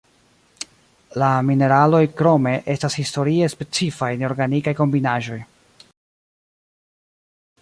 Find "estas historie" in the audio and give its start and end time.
2.75-3.51